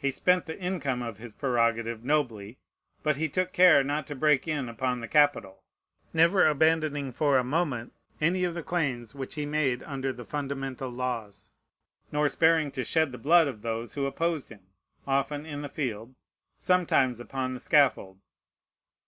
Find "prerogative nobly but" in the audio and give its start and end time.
1.34-3.16